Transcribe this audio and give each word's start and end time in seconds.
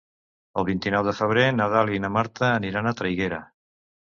El 0.61 0.65
vint-i-nou 0.69 1.03
de 1.09 1.13
febrer 1.19 1.43
na 1.59 1.67
Dàlia 1.75 1.99
i 1.99 2.01
na 2.07 2.11
Marta 2.17 2.51
aniran 2.55 2.89
a 2.89 2.95
Traiguera. 3.03 3.43